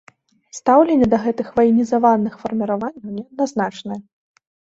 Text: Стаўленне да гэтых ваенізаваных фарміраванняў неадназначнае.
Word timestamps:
Стаўленне 0.59 1.07
да 1.11 1.17
гэтых 1.25 1.47
ваенізаваных 1.59 2.33
фарміраванняў 2.45 3.09
неадназначнае. 3.21 4.01